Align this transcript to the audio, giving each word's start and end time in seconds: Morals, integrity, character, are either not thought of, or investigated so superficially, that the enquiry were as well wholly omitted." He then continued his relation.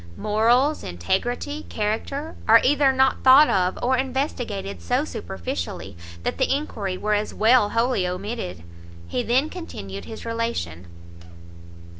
Morals, 0.17 0.83
integrity, 0.83 1.67
character, 1.69 2.35
are 2.47 2.59
either 2.63 2.91
not 2.91 3.23
thought 3.23 3.51
of, 3.51 3.77
or 3.83 3.95
investigated 3.95 4.81
so 4.81 5.05
superficially, 5.05 5.95
that 6.23 6.39
the 6.39 6.51
enquiry 6.55 6.97
were 6.97 7.13
as 7.13 7.35
well 7.35 7.69
wholly 7.69 8.07
omitted." 8.07 8.63
He 9.07 9.21
then 9.21 9.47
continued 9.47 10.05
his 10.05 10.25
relation. 10.25 10.87